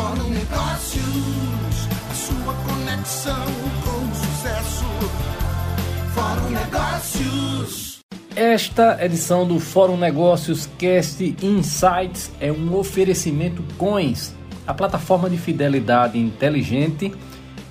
[0.00, 3.44] Fórum Negócios, a sua conexão
[3.84, 4.84] com o sucesso.
[6.14, 7.98] Fórum Negócios.
[8.34, 14.34] Esta edição do Fórum Negócios Cast Insights é um oferecimento Coins,
[14.66, 17.12] a plataforma de fidelidade inteligente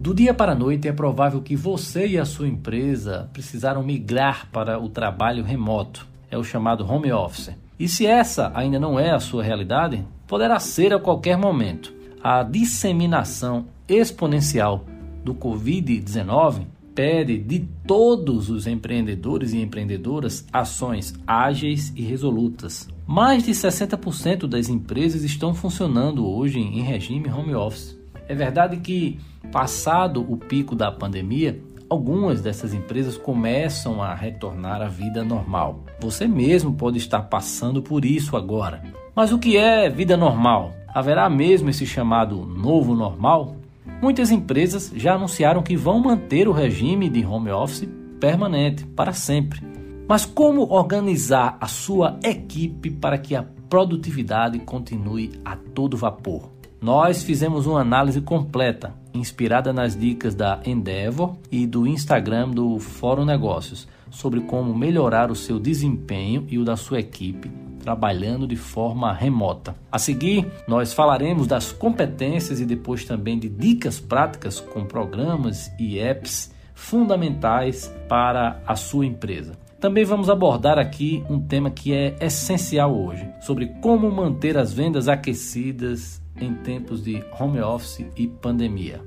[0.04, 4.48] Do dia para a noite é provável que você e a sua empresa precisaram migrar
[4.52, 7.63] para o trabalho remoto, é o chamado home office.
[7.78, 11.92] E se essa ainda não é a sua realidade, poderá ser a qualquer momento.
[12.22, 14.84] A disseminação exponencial
[15.24, 22.88] do Covid-19 pede de todos os empreendedores e empreendedoras ações ágeis e resolutas.
[23.06, 27.98] Mais de 60% das empresas estão funcionando hoje em regime home office.
[28.28, 29.18] É verdade que
[29.54, 31.60] Passado o pico da pandemia,
[31.94, 35.84] algumas dessas empresas começam a retornar à vida normal.
[36.00, 38.82] Você mesmo pode estar passando por isso agora.
[39.14, 40.72] Mas o que é vida normal?
[40.92, 43.54] Haverá mesmo esse chamado novo normal?
[44.02, 49.62] Muitas empresas já anunciaram que vão manter o regime de home office permanente para sempre.
[50.08, 56.50] Mas como organizar a sua equipe para que a produtividade continue a todo vapor?
[56.82, 63.24] Nós fizemos uma análise completa, inspirada nas dicas da Endeavor e do Instagram do Fórum
[63.24, 67.50] Negócios, sobre como melhorar o seu desempenho e o da sua equipe
[67.84, 69.76] trabalhando de forma remota.
[69.92, 75.98] A seguir, nós falaremos das competências e depois também de dicas práticas com programas e
[75.98, 79.52] apps fundamentais para a sua empresa.
[79.78, 85.06] Também vamos abordar aqui um tema que é essencial hoje, sobre como manter as vendas
[85.06, 89.00] aquecidas em tempos de home office e pandemia.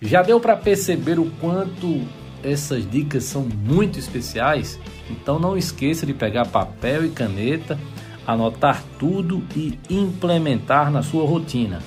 [0.00, 2.02] Já deu para perceber o quanto
[2.42, 4.78] essas dicas são muito especiais?
[5.08, 7.78] Então não esqueça de pegar papel e caneta,
[8.26, 11.80] anotar tudo e implementar na sua rotina.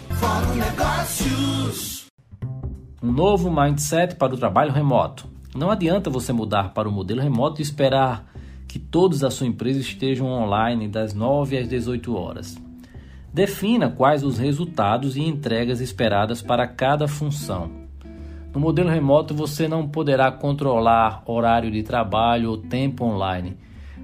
[3.04, 5.28] Um novo mindset para o trabalho remoto.
[5.56, 8.26] Não adianta você mudar para o modelo remoto e esperar
[8.68, 12.58] que todos da sua empresa estejam online das 9 às 18 horas.
[13.36, 17.70] Defina quais os resultados e entregas esperadas para cada função.
[18.54, 23.58] No modelo remoto, você não poderá controlar horário de trabalho ou tempo online,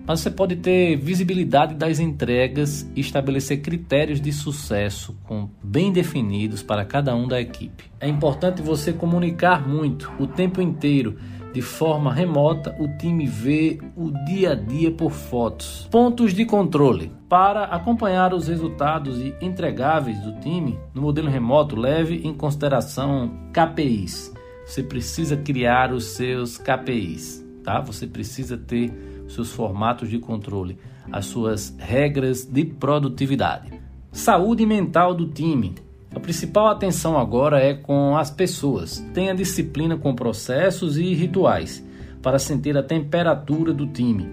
[0.06, 6.62] mas você pode ter visibilidade das entregas e estabelecer critérios de sucesso com bem definidos
[6.62, 7.86] para cada um da equipe.
[8.02, 11.18] É importante você comunicar muito o tempo inteiro
[11.53, 15.88] de forma remota, o time vê o dia a dia por fotos.
[15.90, 17.21] Pontos de controle.
[17.31, 24.34] Para acompanhar os resultados e entregáveis do time, no modelo remoto, leve em consideração KPIs.
[24.66, 27.80] Você precisa criar os seus KPIs, tá?
[27.80, 28.91] Você precisa ter
[29.30, 30.78] seus formatos de controle,
[31.09, 33.72] as suas regras de produtividade.
[34.12, 35.75] Saúde mental do time.
[36.14, 39.00] A principal atenção agora é com as pessoas.
[39.14, 41.81] Tenha disciplina com processos e rituais
[42.22, 44.30] para sentir a temperatura do time.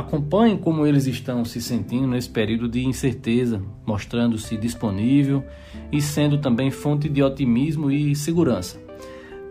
[0.00, 5.44] Acompanhe como eles estão se sentindo nesse período de incerteza, mostrando-se disponível
[5.92, 8.80] e sendo também fonte de otimismo e segurança.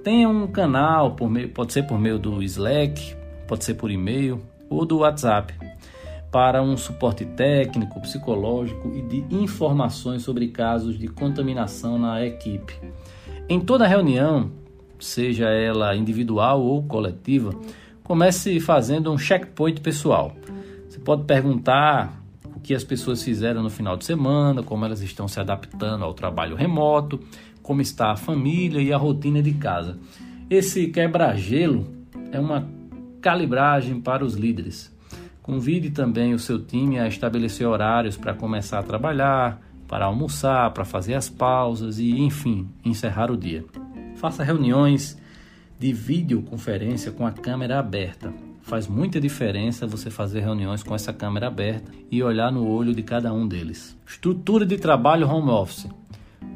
[0.03, 3.15] Tenha um canal, meio, pode ser por meio do Slack,
[3.47, 5.53] pode ser por e-mail ou do WhatsApp
[6.31, 12.73] para um suporte técnico, psicológico e de informações sobre casos de contaminação na equipe.
[13.47, 14.49] Em toda reunião,
[14.99, 17.51] seja ela individual ou coletiva,
[18.09, 20.35] comece fazendo um checkpoint pessoal.
[20.87, 25.27] Você pode perguntar o que as pessoas fizeram no final de semana, como elas estão
[25.27, 27.19] se adaptando ao trabalho remoto,
[27.61, 29.99] como está a família e a rotina de casa.
[30.49, 31.85] Esse quebra-gelo
[32.31, 32.67] é uma
[33.21, 34.91] calibragem para os líderes.
[35.43, 40.83] Convide também o seu time a estabelecer horários para começar a trabalhar, para almoçar, para
[40.83, 43.63] fazer as pausas e, enfim, encerrar o dia.
[44.15, 45.15] Faça reuniões
[45.79, 48.33] de videoconferência com a câmera aberta.
[48.61, 53.01] Faz muita diferença você fazer reuniões com essa câmera aberta e olhar no olho de
[53.01, 53.97] cada um deles.
[54.05, 55.87] Estrutura de trabalho home office.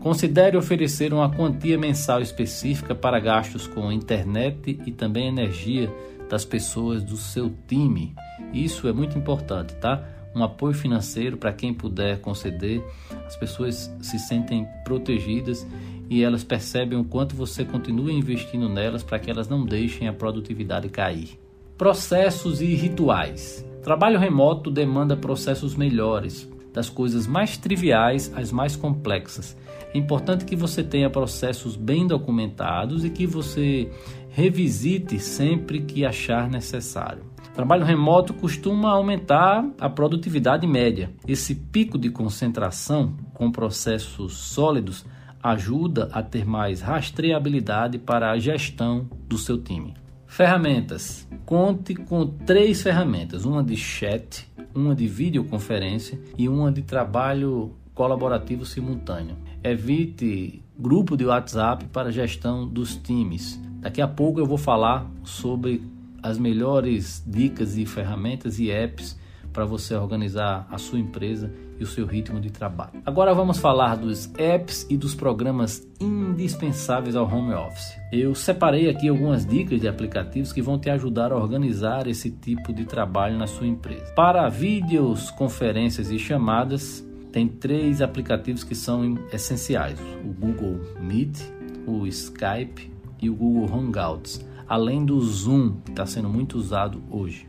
[0.02, 5.90] Considere oferecer uma quantia mensal específica para gastos com internet e também energia
[6.30, 8.14] das pessoas do seu time.
[8.54, 10.04] Isso é muito importante, tá?
[10.36, 12.84] Um apoio financeiro para quem puder conceder.
[13.26, 15.66] As pessoas se sentem protegidas
[16.14, 20.14] e elas percebem o quanto você continua investindo nelas para que elas não deixem a
[20.14, 21.40] produtividade cair.
[21.76, 23.66] Processos e rituais.
[23.82, 29.58] Trabalho remoto demanda processos melhores, das coisas mais triviais às mais complexas.
[29.92, 33.90] É importante que você tenha processos bem documentados e que você
[34.30, 37.24] revisite sempre que achar necessário.
[37.56, 41.10] Trabalho remoto costuma aumentar a produtividade média.
[41.28, 45.04] Esse pico de concentração com processos sólidos
[45.44, 49.94] ajuda a ter mais rastreabilidade para a gestão do seu time.
[50.26, 57.76] Ferramentas: conte com três ferramentas: uma de chat, uma de videoconferência e uma de trabalho
[57.94, 59.36] colaborativo simultâneo.
[59.64, 63.62] Evite grupo de WhatsApp para gestão dos times.
[63.80, 65.84] Daqui a pouco eu vou falar sobre
[66.22, 69.20] as melhores dicas e ferramentas e apps
[69.54, 73.02] para você organizar a sua empresa e o seu ritmo de trabalho.
[73.06, 77.96] Agora vamos falar dos apps e dos programas indispensáveis ao home office.
[78.12, 82.74] Eu separei aqui algumas dicas de aplicativos que vão te ajudar a organizar esse tipo
[82.74, 84.12] de trabalho na sua empresa.
[84.16, 91.40] Para vídeos, conferências e chamadas, tem três aplicativos que são essenciais: o Google Meet,
[91.88, 92.92] o Skype
[93.22, 97.48] e o Google Hangouts, além do Zoom, que está sendo muito usado hoje.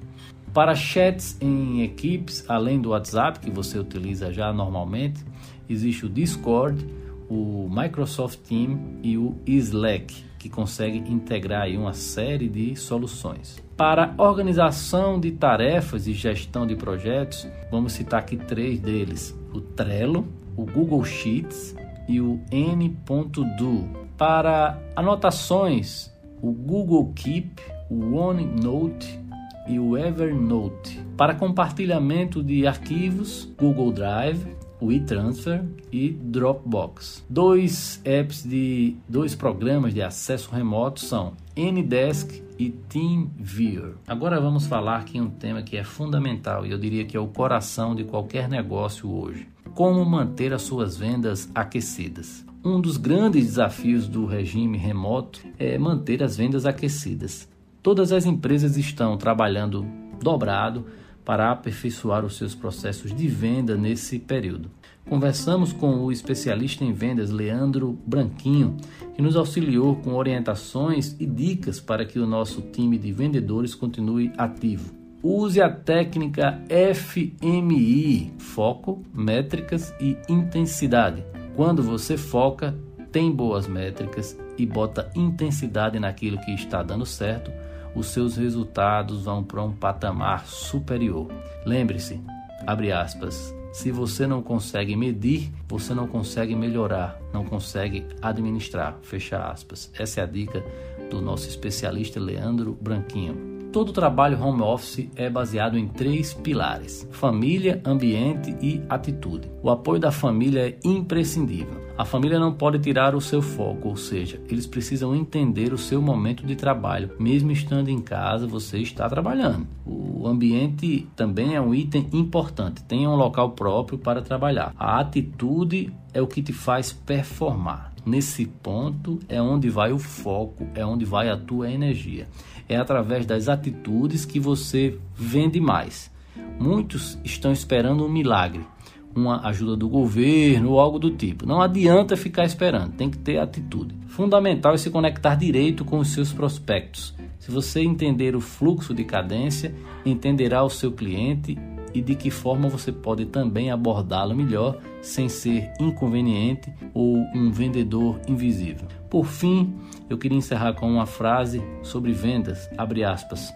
[0.54, 5.20] Para chats em equipes, além do WhatsApp, que você utiliza já normalmente,
[5.68, 6.86] existe o Discord,
[7.28, 13.60] o Microsoft Teams e o Slack, que consegue integrar uma série de soluções.
[13.76, 20.24] Para organização de tarefas e gestão de projetos, vamos citar aqui três deles: o Trello,
[20.56, 21.74] o Google Sheets
[22.08, 23.88] e o N.do.
[24.16, 27.60] Para anotações, o Google Keep,
[27.90, 29.23] o OneNote
[29.66, 31.00] e o Evernote.
[31.16, 34.46] Para compartilhamento de arquivos, Google Drive,
[34.81, 37.25] o e-transfer e Dropbox.
[37.28, 43.94] Dois apps de dois programas de acesso remoto são Ndesk e TeamViewer.
[44.06, 47.28] Agora vamos falar aqui um tema que é fundamental e eu diria que é o
[47.28, 49.49] coração de qualquer negócio hoje.
[49.75, 52.44] Como manter as suas vendas aquecidas?
[52.64, 57.49] Um dos grandes desafios do regime remoto é manter as vendas aquecidas.
[57.84, 59.86] Todas as empresas estão trabalhando
[60.19, 60.86] dobrado
[61.22, 64.70] para aperfeiçoar os seus processos de venda nesse período.
[65.06, 68.78] Conversamos com o especialista em vendas Leandro Branquinho,
[69.14, 74.32] que nos auxiliou com orientações e dicas para que o nosso time de vendedores continue
[74.38, 74.94] ativo.
[75.22, 76.62] Use a técnica
[76.94, 81.22] FMI foco, métricas e intensidade.
[81.54, 82.75] Quando você foca,
[83.14, 87.52] tem boas métricas e bota intensidade naquilo que está dando certo
[87.94, 91.28] os seus resultados vão para um patamar superior.
[91.64, 92.20] Lembre-se,
[92.66, 99.38] abre aspas, se você não consegue medir, você não consegue melhorar, não consegue administrar, fecha
[99.38, 99.93] aspas.
[99.96, 100.64] Essa é a dica
[101.08, 103.55] do nosso especialista Leandro Branquinho.
[103.72, 109.48] Todo trabalho home office é baseado em três pilares: família, ambiente e atitude.
[109.62, 111.83] O apoio da família é imprescindível.
[111.96, 116.03] A família não pode tirar o seu foco, ou seja, eles precisam entender o seu
[116.03, 117.13] momento de trabalho.
[117.20, 119.69] Mesmo estando em casa, você está trabalhando.
[119.86, 122.82] O ambiente também é um item importante.
[122.82, 124.74] Tenha um local próprio para trabalhar.
[124.77, 127.93] A atitude é o que te faz performar.
[128.05, 132.27] Nesse ponto é onde vai o foco, é onde vai a tua energia.
[132.69, 136.10] É através das atitudes que você vende mais.
[136.58, 138.67] Muitos estão esperando um milagre
[139.14, 141.46] uma ajuda do governo ou algo do tipo.
[141.46, 143.94] Não adianta ficar esperando, tem que ter atitude.
[144.08, 147.14] Fundamental é se conectar direito com os seus prospectos.
[147.38, 151.58] Se você entender o fluxo de cadência, entenderá o seu cliente
[151.94, 158.20] e de que forma você pode também abordá-lo melhor sem ser inconveniente ou um vendedor
[158.26, 158.88] invisível.
[159.08, 159.72] Por fim,
[160.10, 163.52] eu queria encerrar com uma frase sobre vendas, abre aspas.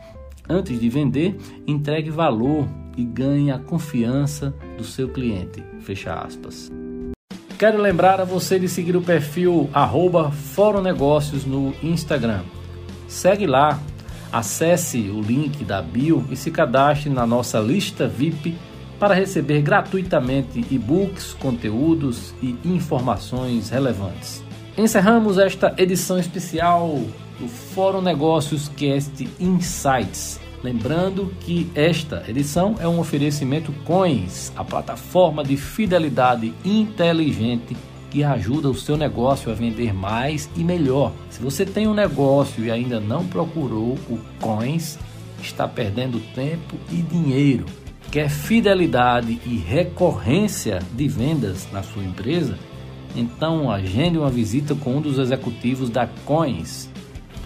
[0.49, 1.37] Antes de vender,
[1.67, 5.63] entregue valor e ganhe a confiança do seu cliente.
[5.81, 6.73] Fecha aspas.
[7.59, 12.43] Quero lembrar a você de seguir o perfil arroba Fórum Negócios no Instagram.
[13.09, 13.81] Segue lá,
[14.33, 18.57] acesse o link da bio e se cadastre na nossa lista VIP
[18.99, 24.43] para receber gratuitamente e-books, conteúdos e informações relevantes.
[24.77, 27.01] Encerramos esta edição especial
[27.39, 30.41] do Fórum Negócios Cast Insights.
[30.63, 37.77] Lembrando que esta edição é um oferecimento Coins, a plataforma de fidelidade inteligente
[38.11, 41.13] que ajuda o seu negócio a vender mais e melhor.
[41.31, 44.99] Se você tem um negócio e ainda não procurou o Coins,
[45.43, 47.67] está perdendo tempo e dinheiro.
[48.11, 52.59] Quer fidelidade e recorrência de vendas na sua empresa?
[53.15, 56.89] Então agende uma visita com um dos executivos da Coins.